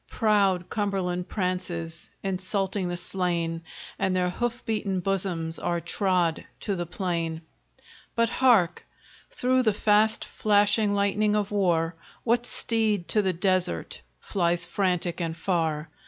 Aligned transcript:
Proud 0.09 0.67
Cumberland 0.67 1.29
prances, 1.29 2.09
insulting 2.23 2.87
the 2.89 2.97
slain, 2.97 3.61
And 3.99 4.15
their 4.15 4.31
hoof 4.31 4.65
beaten 4.65 4.99
bosoms 4.99 5.59
are 5.59 5.79
trod 5.79 6.43
to 6.61 6.75
the 6.75 6.87
plain. 6.87 7.41
But 8.15 8.27
hark! 8.29 8.83
through 9.31 9.61
the 9.61 9.75
fast 9.75 10.25
flashing 10.25 10.95
lightning 10.95 11.35
of 11.35 11.51
war, 11.51 11.93
What 12.23 12.47
steed 12.47 13.09
to 13.09 13.21
the 13.21 13.33
desert 13.33 14.01
flies 14.19 14.65
frantic 14.65 15.21
and 15.21 15.37
far? 15.37 15.91